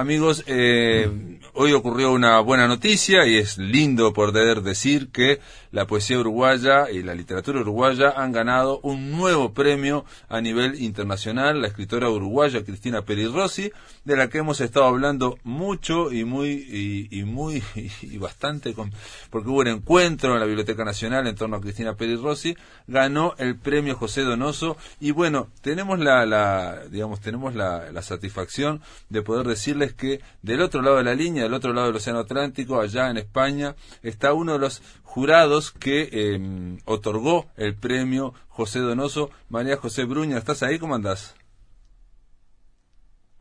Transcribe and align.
Amigos, 0.00 0.44
eh, 0.46 1.38
hoy 1.52 1.74
ocurrió 1.74 2.10
una 2.12 2.40
buena 2.40 2.66
noticia 2.66 3.26
y 3.26 3.36
es 3.36 3.58
lindo 3.58 4.14
poder 4.14 4.62
decir 4.62 5.10
que 5.10 5.40
la 5.72 5.86
poesía 5.86 6.18
uruguaya 6.18 6.90
y 6.90 7.02
la 7.02 7.14
literatura 7.14 7.60
uruguaya 7.60 8.14
han 8.16 8.32
ganado 8.32 8.80
un 8.82 9.10
nuevo 9.10 9.52
premio 9.52 10.06
a 10.30 10.40
nivel 10.40 10.80
internacional. 10.80 11.60
La 11.60 11.68
escritora 11.68 12.08
uruguaya 12.08 12.64
Cristina 12.64 13.02
Peri 13.02 13.26
Rossi, 13.26 13.70
de 14.04 14.16
la 14.16 14.28
que 14.28 14.38
hemos 14.38 14.62
estado 14.62 14.86
hablando 14.86 15.38
mucho 15.44 16.10
y 16.10 16.24
muy 16.24 17.08
y, 17.10 17.22
muy 17.24 17.62
y 18.00 18.16
bastante 18.16 18.72
con, 18.72 18.92
porque 19.28 19.50
hubo 19.50 19.60
un 19.60 19.68
encuentro 19.68 20.32
en 20.32 20.40
la 20.40 20.46
Biblioteca 20.46 20.82
Nacional 20.82 21.26
en 21.26 21.36
torno 21.36 21.56
a 21.56 21.60
Cristina 21.60 21.94
Peri 21.94 22.16
Rossi, 22.16 22.56
ganó 22.86 23.34
el 23.36 23.56
premio 23.56 23.96
José 23.96 24.22
Donoso 24.22 24.78
y 24.98 25.10
bueno, 25.10 25.48
tenemos 25.60 25.98
la, 25.98 26.24
la 26.24 26.86
digamos 26.90 27.20
tenemos 27.20 27.54
la 27.54 28.02
satisfacción 28.02 28.80
de 29.10 29.22
poder 29.22 29.46
decirles 29.46 29.89
que 29.94 30.20
del 30.42 30.60
otro 30.60 30.82
lado 30.82 30.96
de 30.96 31.04
la 31.04 31.14
línea, 31.14 31.44
del 31.44 31.54
otro 31.54 31.72
lado 31.72 31.88
del 31.88 31.96
Océano 31.96 32.20
Atlántico, 32.20 32.80
allá 32.80 33.10
en 33.10 33.16
España, 33.16 33.74
está 34.02 34.32
uno 34.32 34.54
de 34.54 34.58
los 34.58 34.82
jurados 35.02 35.72
que 35.72 36.08
em, 36.12 36.78
otorgó 36.84 37.46
el 37.56 37.74
premio 37.74 38.34
José 38.48 38.80
Donoso, 38.80 39.30
María 39.48 39.76
José 39.76 40.04
Bruña. 40.04 40.38
¿Estás 40.38 40.62
ahí? 40.62 40.78
¿Cómo 40.78 40.94
andás? 40.94 41.34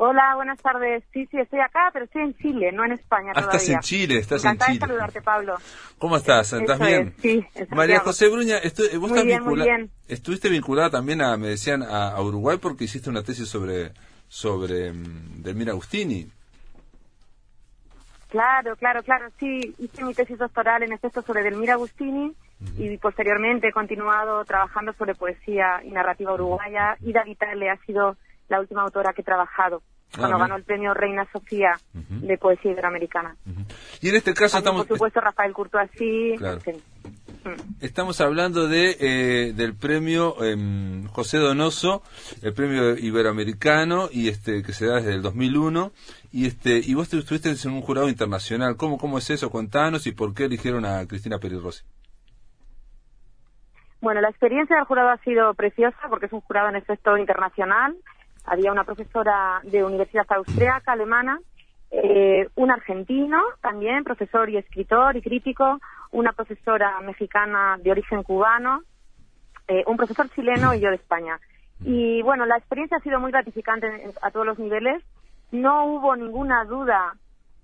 Hola, 0.01 0.33
buenas 0.35 0.57
tardes. 0.61 1.03
Sí, 1.11 1.27
sí, 1.29 1.37
estoy 1.37 1.59
acá, 1.59 1.89
pero 1.91 2.05
estoy 2.05 2.21
en 2.21 2.33
Chile, 2.37 2.71
no 2.71 2.85
en 2.85 2.93
España 2.93 3.33
ah, 3.35 3.41
estás 3.41 3.67
en 3.67 3.81
Chile, 3.81 4.19
estás 4.19 4.45
en 4.45 4.57
Chile. 4.57 4.73
de 4.75 4.79
saludarte, 4.79 5.21
Pablo. 5.21 5.57
¿Cómo 5.97 6.15
estás? 6.15 6.53
¿Estás 6.53 6.79
bien? 6.79 7.13
sí, 7.21 7.45
María 7.71 7.99
José 7.99 8.29
Bruña, 8.29 8.59
vos 8.97 9.11
muy 9.11 9.23
bien, 9.25 9.43
muy 9.43 9.61
bien. 9.61 9.91
estuviste 10.07 10.47
vinculada 10.47 10.89
también 10.89 11.21
a, 11.21 11.35
me 11.35 11.49
decían, 11.49 11.83
a, 11.83 12.17
Uruguay 12.21 12.57
porque 12.61 12.85
hiciste 12.85 13.09
una 13.09 13.23
tesis 13.23 13.49
sobre, 13.49 13.91
sobre 14.29 14.91
um, 14.91 15.43
Delmira 15.43 15.73
Agustini. 15.73 16.29
Claro, 18.29 18.75
claro, 18.75 19.03
claro. 19.03 19.29
Sí, 19.39 19.75
hice 19.79 20.03
mi 20.03 20.13
tesis 20.13 20.37
doctoral 20.37 20.83
en 20.83 20.93
efecto 20.93 21.21
sobre 21.21 21.43
Delmira 21.43 21.73
Agustini 21.73 22.33
y 22.77 22.97
posteriormente 22.97 23.69
he 23.69 23.71
continuado 23.71 24.45
trabajando 24.45 24.93
sobre 24.93 25.15
poesía 25.15 25.81
y 25.83 25.91
narrativa 25.91 26.33
uruguaya. 26.33 26.95
y 27.01 27.09
Ida 27.09 27.23
Vitale 27.23 27.69
ha 27.69 27.77
sido 27.85 28.17
la 28.47 28.59
última 28.59 28.83
autora 28.83 29.13
que 29.13 29.21
he 29.21 29.25
trabajado 29.25 29.81
ah, 30.13 30.17
cuando 30.17 30.37
ganó 30.37 30.55
el 30.55 30.63
premio 30.63 30.93
Reina 30.93 31.27
Sofía 31.31 31.71
de 31.93 32.37
poesía 32.37 32.71
iberoamericana. 32.71 33.35
Y 34.01 34.09
en 34.09 34.15
este 34.15 34.33
caso 34.33 34.59
estamos... 34.59 34.85
Por 34.85 34.97
supuesto, 34.97 35.21
Rafael 35.21 35.53
Courtoisí. 35.53 36.35
Claro. 36.37 36.59
Estamos 37.81 38.19
hablando 38.21 38.67
de 38.67 38.97
eh, 38.99 39.53
del 39.53 39.75
premio 39.75 40.43
em, 40.43 41.07
José 41.07 41.37
Donoso, 41.37 42.03
el 42.41 42.53
premio 42.53 42.97
iberoamericano 42.97 44.09
y 44.11 44.27
este 44.27 44.63
que 44.63 44.73
se 44.73 44.87
da 44.87 44.95
desde 44.95 45.15
el 45.15 45.21
2001 45.21 45.91
y 46.31 46.47
este 46.47 46.81
y 46.83 46.93
vos 46.95 47.13
estuviste 47.13 47.49
en 47.49 47.73
un 47.73 47.81
jurado 47.81 48.09
internacional. 48.09 48.75
¿Cómo 48.75 48.97
cómo 48.97 49.17
es 49.17 49.29
eso? 49.29 49.49
Contanos 49.49 50.07
y 50.07 50.11
por 50.11 50.33
qué 50.33 50.45
eligieron 50.45 50.85
a 50.85 51.05
Cristina 51.07 51.39
Pérez 51.39 51.61
Rossi. 51.61 51.83
Bueno, 54.01 54.21
la 54.21 54.29
experiencia 54.29 54.77
del 54.77 54.85
jurado 54.85 55.09
ha 55.09 55.17
sido 55.17 55.53
preciosa 55.53 55.97
porque 56.09 56.27
es 56.27 56.33
un 56.33 56.41
jurado 56.41 56.69
en 56.69 56.75
efecto 56.75 57.17
internacional. 57.17 57.95
Había 58.45 58.71
una 58.71 58.85
profesora 58.85 59.61
de 59.63 59.83
universidad 59.83 60.25
austríaca, 60.29 60.93
alemana, 60.93 61.39
eh, 61.91 62.47
un 62.55 62.71
argentino 62.71 63.41
también, 63.61 64.03
profesor 64.03 64.49
y 64.49 64.57
escritor 64.57 65.17
y 65.17 65.21
crítico, 65.21 65.79
una 66.11 66.33
profesora 66.33 66.99
mexicana 67.01 67.77
de 67.81 67.91
origen 67.91 68.23
cubano, 68.23 68.81
eh, 69.67 69.83
un 69.85 69.97
profesor 69.97 70.29
chileno 70.29 70.73
y 70.73 70.79
yo 70.79 70.89
de 70.89 70.95
España. 70.95 71.39
Y 71.83 72.21
bueno, 72.23 72.45
la 72.45 72.57
experiencia 72.57 72.97
ha 72.97 73.01
sido 73.01 73.19
muy 73.19 73.31
gratificante 73.31 73.87
a 74.21 74.31
todos 74.31 74.45
los 74.45 74.59
niveles. 74.59 75.03
No 75.51 75.85
hubo 75.85 76.15
ninguna 76.15 76.65
duda 76.65 77.15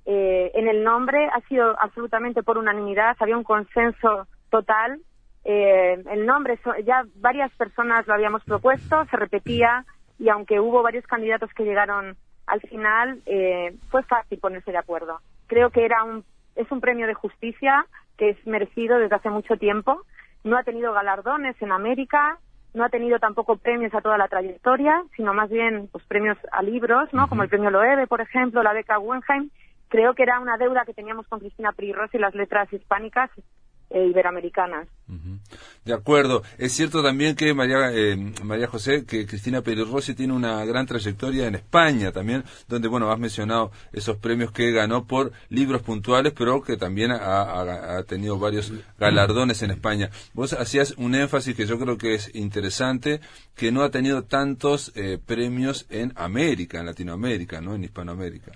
eh, 0.05 0.51
en 0.53 0.67
el 0.67 0.83
nombre, 0.83 1.27
ha 1.33 1.41
sido 1.47 1.75
absolutamente 1.79 2.43
por 2.43 2.57
unanimidad, 2.57 3.17
había 3.19 3.37
un 3.37 3.43
consenso 3.43 4.27
total. 4.49 4.99
Eh, 5.43 6.01
el 6.11 6.25
nombre, 6.25 6.59
ya 6.83 7.03
varias 7.15 7.51
personas 7.55 8.07
lo 8.07 8.13
habíamos 8.13 8.43
propuesto, 8.43 9.05
se 9.05 9.17
repetía 9.17 9.85
y 10.17 10.29
aunque 10.29 10.59
hubo 10.59 10.81
varios 10.81 11.05
candidatos 11.07 11.51
que 11.53 11.65
llegaron 11.65 12.15
al 12.47 12.61
final, 12.61 13.23
fue 13.89 14.03
fácil 14.03 14.37
ponerse 14.37 14.71
de 14.71 14.77
acuerdo. 14.77 15.19
Creo 15.47 15.71
que 15.71 15.83
era 15.83 16.03
un, 16.03 16.23
es 16.55 16.71
un 16.71 16.79
premio 16.79 17.07
de 17.07 17.15
justicia 17.15 17.85
que 18.17 18.29
es 18.29 18.47
merecido 18.47 18.97
desde 18.97 19.15
hace 19.15 19.29
mucho 19.29 19.57
tiempo. 19.57 20.01
No 20.43 20.57
ha 20.57 20.63
tenido 20.63 20.93
galardones 20.93 21.59
en 21.61 21.71
América, 21.71 22.39
no 22.73 22.83
ha 22.83 22.89
tenido 22.89 23.19
tampoco 23.19 23.57
premios 23.57 23.93
a 23.93 24.01
toda 24.01 24.17
la 24.17 24.27
trayectoria, 24.27 25.03
sino 25.15 25.33
más 25.33 25.49
bien 25.49 25.87
pues 25.91 26.03
premios 26.05 26.37
a 26.51 26.61
libros, 26.61 27.11
¿no? 27.13 27.27
Como 27.27 27.43
el 27.43 27.49
premio 27.49 27.69
Loewe, 27.69 28.07
por 28.07 28.21
ejemplo, 28.21 28.61
la 28.63 28.73
beca 28.73 28.99
Wenheim. 28.99 29.49
Creo 29.87 30.13
que 30.13 30.23
era 30.23 30.39
una 30.39 30.57
deuda 30.57 30.83
que 30.85 30.93
teníamos 30.93 31.27
con 31.27 31.39
Cristina 31.39 31.71
Prirros 31.71 32.13
y 32.13 32.17
las 32.17 32.35
letras 32.35 32.71
hispánicas 32.73 33.29
e 33.95 34.07
iberoamericanas. 34.07 34.89
De 35.85 35.93
acuerdo. 35.93 36.43
Es 36.57 36.73
cierto 36.73 37.01
también 37.01 37.33
que 37.33 37.53
María, 37.53 37.93
eh, 37.93 38.17
María 38.43 38.67
José, 38.67 39.05
que 39.05 39.25
Cristina 39.25 39.61
Pérez 39.61 39.87
Rossi 39.87 40.13
tiene 40.13 40.33
una 40.33 40.65
gran 40.65 40.85
trayectoria 40.85 41.47
en 41.47 41.55
España 41.55 42.11
también, 42.11 42.43
donde, 42.67 42.89
bueno, 42.89 43.09
has 43.09 43.19
mencionado 43.19 43.71
esos 43.93 44.17
premios 44.17 44.51
que 44.51 44.71
ganó 44.73 45.05
por 45.05 45.31
libros 45.47 45.81
puntuales, 45.81 46.33
pero 46.33 46.61
que 46.61 46.75
también 46.75 47.11
ha, 47.11 48.03
tenido 48.05 48.37
varios 48.37 48.73
galardones 48.99 49.63
en 49.63 49.71
España. 49.71 50.09
Vos 50.33 50.51
hacías 50.51 50.95
un 50.97 51.15
énfasis 51.15 51.55
que 51.55 51.65
yo 51.65 51.79
creo 51.79 51.97
que 51.97 52.15
es 52.15 52.35
interesante, 52.35 53.21
que 53.55 53.71
no 53.71 53.81
ha 53.81 53.91
tenido 53.91 54.23
tantos 54.23 54.91
eh, 54.95 55.19
premios 55.25 55.87
en 55.89 56.11
América, 56.17 56.81
en 56.81 56.87
Latinoamérica, 56.87 57.61
¿no? 57.61 57.75
En 57.75 57.85
Hispanoamérica. 57.85 58.51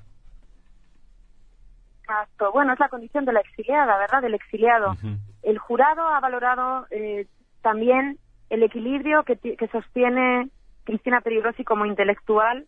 Exacto. 2.02 2.52
Bueno, 2.52 2.74
es 2.74 2.80
la 2.80 2.90
condición 2.90 3.24
de 3.24 3.34
la 3.34 3.40
exiliada, 3.40 3.98
¿verdad? 3.98 4.22
Del 4.22 4.34
exiliado. 4.34 4.98
El 5.44 5.58
jurado 5.58 6.08
ha 6.08 6.20
valorado 6.20 6.86
eh, 6.92 7.28
también 7.62 8.18
el 8.50 8.64
equilibrio 8.64 9.24
que, 9.24 9.38
sostiene 9.72 10.50
Cristina 10.84 11.22
Perigrosi 11.22 11.64
como 11.64 11.86
intelectual. 11.86 12.66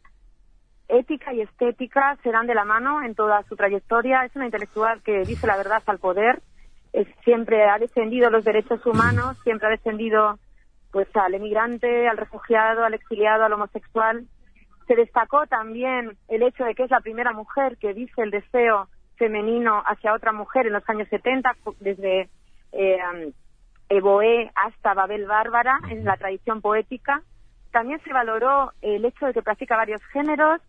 Ética 0.87 1.33
y 1.33 1.41
estética 1.41 2.17
serán 2.23 2.47
de 2.47 2.55
la 2.55 2.65
mano 2.65 3.01
en 3.01 3.15
toda 3.15 3.43
su 3.43 3.55
trayectoria. 3.55 4.25
Es 4.25 4.35
una 4.35 4.45
intelectual 4.45 5.01
que 5.01 5.23
dice 5.25 5.47
la 5.47 5.57
verdad 5.57 5.81
al 5.85 5.99
poder. 5.99 6.41
siempre 7.23 7.69
ha 7.69 7.77
defendido 7.77 8.29
los 8.29 8.43
derechos 8.43 8.85
humanos, 8.85 9.37
siempre 9.43 9.67
ha 9.67 9.71
defendido 9.71 10.37
pues 10.91 11.07
al 11.15 11.33
emigrante, 11.33 12.07
al 12.07 12.17
refugiado, 12.17 12.83
al 12.83 12.93
exiliado, 12.93 13.45
al 13.45 13.53
homosexual. 13.53 14.27
Se 14.87 14.95
destacó 14.95 15.47
también 15.47 16.17
el 16.27 16.43
hecho 16.43 16.65
de 16.65 16.75
que 16.75 16.83
es 16.83 16.91
la 16.91 16.99
primera 16.99 17.31
mujer 17.31 17.77
que 17.77 17.93
dice 17.93 18.21
el 18.21 18.31
deseo 18.31 18.89
femenino 19.15 19.81
hacia 19.85 20.13
otra 20.13 20.33
mujer 20.33 20.67
en 20.67 20.73
los 20.73 20.87
años 20.89 21.07
70, 21.09 21.55
desde 21.79 22.29
eh, 22.71 23.33
Eboé 23.89 24.51
hasta 24.55 24.93
Babel 24.93 25.25
Bárbara, 25.25 25.79
en 25.89 26.05
la 26.05 26.17
tradición 26.17 26.61
poética. 26.61 27.21
También 27.71 28.01
se 28.03 28.13
valoró 28.13 28.71
el 28.81 29.03
hecho 29.05 29.25
de 29.25 29.33
que 29.33 29.41
practica 29.41 29.75
varios 29.75 30.01
géneros, 30.13 30.61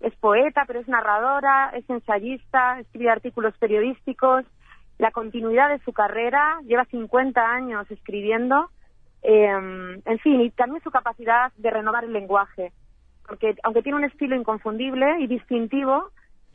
es 0.00 0.14
poeta, 0.16 0.64
pero 0.66 0.80
es 0.80 0.88
narradora, 0.88 1.70
es 1.74 1.88
ensayista, 1.90 2.78
escribe 2.80 3.10
artículos 3.10 3.56
periodísticos, 3.58 4.44
la 4.98 5.10
continuidad 5.10 5.68
de 5.68 5.78
su 5.84 5.92
carrera, 5.92 6.60
lleva 6.64 6.84
50 6.84 7.40
años 7.40 7.90
escribiendo, 7.90 8.70
eh, 9.22 10.00
en 10.04 10.18
fin, 10.20 10.40
y 10.40 10.50
también 10.50 10.82
su 10.82 10.90
capacidad 10.90 11.52
de 11.56 11.70
renovar 11.70 12.04
el 12.04 12.12
lenguaje, 12.12 12.72
porque 13.26 13.54
aunque 13.62 13.82
tiene 13.82 13.98
un 13.98 14.04
estilo 14.04 14.36
inconfundible 14.36 15.20
y 15.20 15.26
distintivo, 15.26 16.10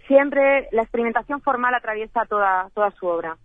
siempre 0.08 0.68
la 0.72 0.82
experimentación 0.82 1.42
formal 1.42 1.74
atraviesa 1.74 2.26
toda, 2.26 2.70
toda 2.74 2.92
su 2.92 3.08
obra. 3.08 3.38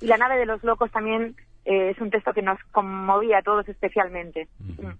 Y 0.00 0.06
La 0.06 0.16
nave 0.16 0.36
de 0.36 0.46
los 0.46 0.62
locos 0.62 0.90
también 0.90 1.36
eh, 1.64 1.90
es 1.90 2.00
un 2.00 2.10
texto 2.10 2.32
que 2.32 2.42
nos 2.42 2.58
conmovía 2.72 3.38
a 3.38 3.42
todos 3.42 3.68
especialmente. 3.68 4.48
Mm. 4.58 4.90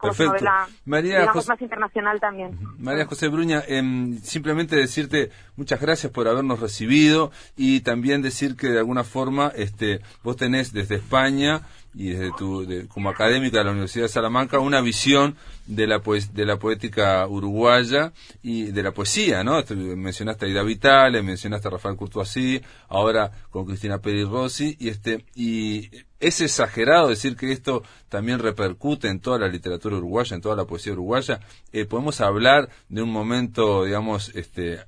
Perfecto. 0.00 0.44
María 0.84 1.26
José, 1.28 1.48
más 1.48 1.62
internacional 1.62 2.20
también. 2.20 2.58
María 2.78 3.06
José 3.06 3.28
Bruña, 3.28 3.62
em, 3.66 4.18
simplemente 4.18 4.76
decirte 4.76 5.30
muchas 5.56 5.80
gracias 5.80 6.12
por 6.12 6.28
habernos 6.28 6.60
recibido 6.60 7.30
y 7.56 7.80
también 7.80 8.22
decir 8.22 8.56
que 8.56 8.68
de 8.68 8.78
alguna 8.78 9.04
forma 9.04 9.52
este, 9.54 10.00
vos 10.22 10.36
tenés 10.36 10.72
desde 10.72 10.96
España 10.96 11.62
y 11.94 12.10
desde 12.10 12.32
tu, 12.36 12.66
como 12.88 13.10
académica 13.10 13.58
de 13.58 13.64
la 13.64 13.70
Universidad 13.70 14.04
de 14.04 14.08
Salamanca 14.08 14.58
una 14.58 14.80
visión 14.80 15.36
de 15.66 15.86
la 15.86 16.00
de 16.32 16.46
la 16.46 16.58
poética 16.58 17.26
uruguaya 17.28 18.12
y 18.42 18.64
de 18.64 18.82
la 18.82 18.92
poesía, 18.92 19.44
¿no? 19.44 19.62
mencionaste 19.96 20.46
a 20.46 20.48
Ida 20.48 20.62
Vitale, 20.62 21.22
mencionaste 21.22 21.68
a 21.68 21.72
Rafael 21.72 21.96
Courtoisí, 21.96 22.60
ahora 22.88 23.30
con 23.50 23.66
Cristina 23.66 23.98
Peri 23.98 24.24
Rossi 24.24 24.76
y 24.80 24.88
este 24.88 25.24
y 25.34 25.90
es 26.20 26.40
exagerado 26.40 27.08
decir 27.08 27.36
que 27.36 27.50
esto 27.50 27.82
también 28.08 28.38
repercute 28.38 29.08
en 29.08 29.20
toda 29.20 29.38
la 29.38 29.48
literatura 29.48 29.96
uruguaya, 29.96 30.36
en 30.36 30.40
toda 30.40 30.54
la 30.54 30.64
poesía 30.64 30.92
uruguaya. 30.92 31.40
Eh, 31.72 31.84
podemos 31.84 32.20
hablar 32.20 32.68
de 32.88 33.02
un 33.02 33.10
momento, 33.10 33.84
digamos, 33.84 34.30
este 34.36 34.80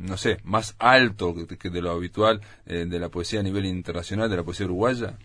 no 0.00 0.16
sé, 0.16 0.38
más 0.44 0.74
alto 0.78 1.34
que, 1.34 1.70
de 1.70 1.82
lo 1.82 1.90
habitual 1.90 2.40
eh, 2.66 2.86
de 2.88 2.98
la 2.98 3.10
poesía 3.10 3.40
a 3.40 3.42
nivel 3.42 3.66
internacional, 3.66 4.30
de 4.30 4.36
la 4.36 4.42
poesía 4.42 4.66
uruguaya. 4.66 5.18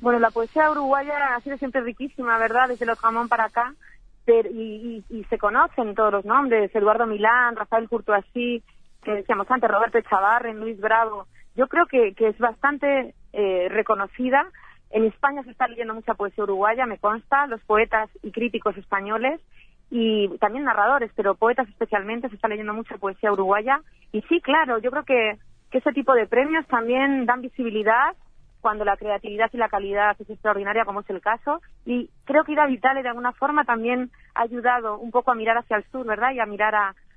Bueno, 0.00 0.18
la 0.18 0.30
poesía 0.30 0.70
uruguaya 0.70 1.34
ha 1.34 1.40
sido 1.40 1.56
siempre 1.56 1.80
riquísima, 1.80 2.38
¿verdad? 2.38 2.68
Desde 2.68 2.86
los 2.86 2.98
jamón 2.98 3.28
para 3.28 3.44
acá. 3.44 3.74
y, 4.26 5.02
se 5.30 5.38
conocen 5.38 5.94
todos 5.94 6.12
los 6.12 6.24
nombres, 6.24 6.74
Eduardo 6.74 7.06
Milán, 7.06 7.56
Rafael 7.56 7.88
Curtoasí, 7.88 8.62
que 9.02 9.12
decíamos 9.12 9.50
antes, 9.50 9.70
Roberto 9.70 10.00
Chavarren, 10.02 10.60
Luis 10.60 10.80
Bravo. 10.80 11.26
Yo 11.54 11.68
creo 11.68 11.86
que, 11.86 12.12
que 12.14 12.28
es 12.28 12.38
bastante 12.38 13.14
eh, 13.32 13.68
reconocida. 13.70 14.46
En 14.90 15.04
España 15.04 15.42
se 15.42 15.50
está 15.50 15.68
leyendo 15.68 15.94
mucha 15.94 16.14
poesía 16.14 16.44
uruguaya, 16.44 16.86
me 16.86 16.98
consta, 16.98 17.46
los 17.46 17.62
poetas 17.64 18.10
y 18.22 18.30
críticos 18.30 18.76
españoles 18.76 19.40
y 19.90 20.28
también 20.38 20.64
narradores, 20.64 21.10
pero 21.14 21.34
poetas 21.34 21.68
especialmente, 21.68 22.28
se 22.28 22.34
está 22.34 22.48
leyendo 22.48 22.74
mucha 22.74 22.96
poesía 22.98 23.32
uruguaya. 23.32 23.80
Y 24.12 24.22
sí, 24.22 24.40
claro, 24.40 24.78
yo 24.78 24.90
creo 24.90 25.04
que, 25.04 25.38
que 25.70 25.78
ese 25.78 25.92
tipo 25.92 26.12
de 26.14 26.26
premios 26.26 26.66
también 26.66 27.26
dan 27.26 27.40
visibilidad 27.40 28.14
cuando 28.66 28.84
la 28.84 28.96
creatividad 28.96 29.48
y 29.52 29.58
la 29.58 29.68
calidad 29.68 30.16
es 30.18 30.28
extraordinaria, 30.28 30.84
como 30.84 30.98
es 30.98 31.08
el 31.08 31.20
caso. 31.20 31.60
Y 31.84 32.10
creo 32.24 32.42
que 32.42 32.50
Ida 32.50 32.66
Vitale, 32.66 33.04
de 33.04 33.10
alguna 33.10 33.30
forma, 33.30 33.64
también 33.64 34.10
ha 34.34 34.42
ayudado 34.42 34.98
un 34.98 35.12
poco 35.12 35.30
a 35.30 35.36
mirar 35.36 35.56
hacia 35.56 35.76
el 35.76 35.84
sur, 35.92 36.04
¿verdad? 36.04 36.32
Y 36.32 36.40
a 36.40 36.46
mirar 36.46 36.74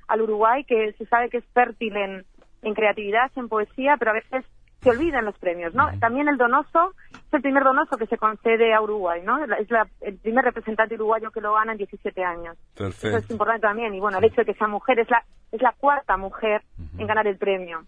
al 0.08 0.22
Uruguay, 0.22 0.64
que 0.64 0.94
se 0.94 1.08
sabe 1.08 1.32
que 1.32 1.38
es 1.38 1.46
fértil 1.52 1.98
en, 1.98 2.24
en 2.62 2.74
creatividad, 2.76 3.32
en 3.36 3.50
poesía, 3.50 3.96
pero 3.98 4.12
a 4.12 4.14
veces 4.14 4.46
se 4.80 4.92
olvidan 4.92 5.26
los 5.26 5.36
premios, 5.40 5.74
¿no? 5.74 5.90
También 6.00 6.28
el 6.28 6.38
Donoso 6.38 6.94
es 7.14 7.34
el 7.34 7.42
primer 7.42 7.64
Donoso 7.64 7.98
que 7.98 8.06
se 8.06 8.20
concede 8.20 8.72
a 8.72 8.80
Uruguay, 8.84 9.24
¿no? 9.26 9.44
Es 9.44 9.68
el 10.02 10.20
primer 10.20 10.46
representante 10.46 10.94
uruguayo 10.94 11.32
que 11.32 11.42
lo 11.42 11.56
gana 11.56 11.72
en 11.72 11.80
17 11.80 12.24
años. 12.24 12.60
Perfecto. 12.78 13.08
Eso 13.08 13.18
es 13.18 13.32
importante 13.32 13.62
también. 13.62 13.96
Y 13.96 14.00
bueno, 14.00 14.20
el 14.20 14.26
hecho 14.26 14.42
de 14.42 14.46
que 14.46 14.54
sea 14.54 14.68
mujer 14.68 15.00
es 15.00 15.10
la, 15.10 15.24
es 15.52 15.64
la 15.64 15.74
cuarta 15.80 16.16
mujer 16.16 16.62
en 17.00 17.08
ganar 17.08 17.26
el 17.26 17.40
premio, 17.40 17.86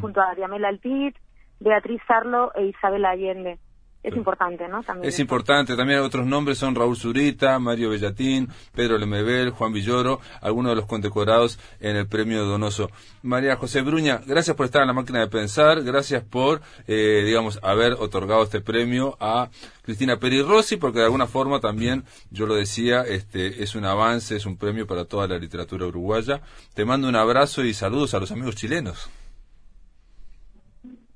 junto 0.00 0.20
a 0.20 0.32
Diamela 0.36 0.68
Altit, 0.68 1.16
Beatriz 1.60 2.00
Sarlo 2.06 2.52
e 2.54 2.66
Isabel 2.66 3.04
Allende. 3.04 3.58
Es 4.02 4.16
importante, 4.16 4.66
¿no? 4.66 4.82
También 4.82 5.06
es 5.06 5.20
importante. 5.20 5.76
También 5.76 6.00
otros 6.00 6.24
nombres 6.24 6.56
son 6.56 6.74
Raúl 6.74 6.96
Zurita, 6.96 7.58
Mario 7.58 7.90
Bellatín, 7.90 8.48
Pedro 8.74 8.96
Lemebel, 8.96 9.50
Juan 9.50 9.74
Villoro, 9.74 10.20
algunos 10.40 10.72
de 10.72 10.76
los 10.76 10.86
condecorados 10.86 11.58
en 11.80 11.96
el 11.96 12.08
premio 12.08 12.46
Donoso. 12.46 12.90
María 13.22 13.56
José 13.56 13.82
Bruña, 13.82 14.22
gracias 14.26 14.56
por 14.56 14.64
estar 14.64 14.80
en 14.80 14.88
la 14.88 14.94
máquina 14.94 15.20
de 15.20 15.26
pensar, 15.26 15.82
gracias 15.82 16.24
por, 16.24 16.62
eh, 16.86 17.22
digamos, 17.26 17.60
haber 17.62 17.92
otorgado 17.92 18.42
este 18.42 18.62
premio 18.62 19.18
a 19.20 19.50
Cristina 19.82 20.16
Peri 20.16 20.40
Rossi, 20.40 20.78
porque 20.78 21.00
de 21.00 21.04
alguna 21.04 21.26
forma 21.26 21.60
también, 21.60 22.04
yo 22.30 22.46
lo 22.46 22.54
decía, 22.54 23.02
este, 23.02 23.62
es 23.62 23.74
un 23.74 23.84
avance, 23.84 24.34
es 24.34 24.46
un 24.46 24.56
premio 24.56 24.86
para 24.86 25.04
toda 25.04 25.28
la 25.28 25.38
literatura 25.38 25.84
uruguaya. 25.84 26.40
Te 26.72 26.86
mando 26.86 27.06
un 27.06 27.16
abrazo 27.16 27.64
y 27.64 27.74
saludos 27.74 28.14
a 28.14 28.20
los 28.20 28.32
amigos 28.32 28.56
chilenos. 28.56 29.10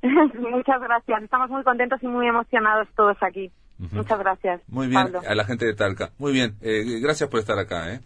Muchas 0.51 0.81
gracias. 0.81 1.23
Estamos 1.23 1.51
muy 1.51 1.63
contentos 1.65 2.03
y 2.03 2.07
muy 2.07 2.27
emocionados 2.27 2.89
todos 2.97 3.17
aquí. 3.23 3.51
Muchas 3.79 4.19
gracias. 4.19 4.61
Muy 4.69 4.87
bien, 4.87 5.13
a 5.29 5.35
la 5.35 5.45
gente 5.45 5.67
de 5.67 5.75
Talca. 5.75 6.11
Muy 6.19 6.33
bien, 6.33 6.55
eh, 6.63 6.85
gracias 7.01 7.29
por 7.29 7.41
estar 7.41 7.59
acá. 7.59 7.93
¿eh? 7.93 8.01